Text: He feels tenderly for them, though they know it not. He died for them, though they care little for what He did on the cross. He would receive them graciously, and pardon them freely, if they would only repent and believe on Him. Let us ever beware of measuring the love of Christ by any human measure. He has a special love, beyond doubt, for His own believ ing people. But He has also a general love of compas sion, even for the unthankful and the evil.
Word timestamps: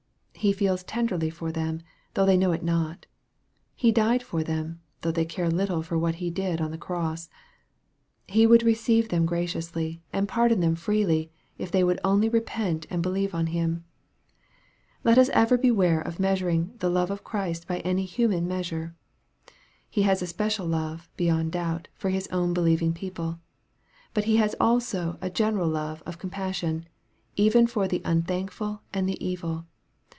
He 0.33 0.53
feels 0.53 0.81
tenderly 0.81 1.29
for 1.29 1.51
them, 1.51 1.81
though 2.15 2.25
they 2.25 2.35
know 2.35 2.51
it 2.51 2.63
not. 2.63 3.05
He 3.75 3.91
died 3.91 4.23
for 4.23 4.41
them, 4.43 4.81
though 5.01 5.11
they 5.11 5.23
care 5.23 5.51
little 5.51 5.83
for 5.83 5.99
what 5.99 6.15
He 6.15 6.31
did 6.31 6.59
on 6.59 6.71
the 6.71 6.79
cross. 6.79 7.29
He 8.27 8.47
would 8.47 8.63
receive 8.63 9.09
them 9.09 9.27
graciously, 9.27 10.01
and 10.11 10.27
pardon 10.27 10.59
them 10.59 10.73
freely, 10.73 11.31
if 11.59 11.69
they 11.69 11.83
would 11.83 11.99
only 12.03 12.27
repent 12.27 12.87
and 12.89 13.03
believe 13.03 13.35
on 13.35 13.47
Him. 13.53 13.85
Let 15.03 15.19
us 15.19 15.29
ever 15.29 15.59
beware 15.59 16.01
of 16.01 16.19
measuring 16.19 16.73
the 16.79 16.89
love 16.89 17.11
of 17.11 17.23
Christ 17.23 17.67
by 17.67 17.77
any 17.81 18.05
human 18.05 18.47
measure. 18.47 18.95
He 19.91 20.01
has 20.03 20.23
a 20.23 20.25
special 20.25 20.65
love, 20.65 21.07
beyond 21.17 21.51
doubt, 21.51 21.87
for 21.93 22.09
His 22.09 22.27
own 22.29 22.51
believ 22.51 22.81
ing 22.81 22.93
people. 22.93 23.39
But 24.15 24.23
He 24.23 24.37
has 24.37 24.55
also 24.59 25.19
a 25.21 25.29
general 25.29 25.69
love 25.69 26.01
of 26.07 26.17
compas 26.17 26.55
sion, 26.55 26.87
even 27.35 27.67
for 27.67 27.87
the 27.87 28.01
unthankful 28.03 28.81
and 28.91 29.07
the 29.07 29.23
evil. 29.23 29.67